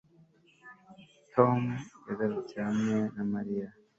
tom 1.33 1.61
yagarutse 2.07 2.55
hamwe 2.67 2.97
na 3.15 3.23
mariya 3.33 3.67